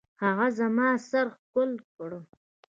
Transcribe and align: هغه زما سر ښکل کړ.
هغه 0.23 0.47
زما 0.59 0.89
سر 1.09 1.25
ښکل 1.35 1.71
کړ. 1.95 2.11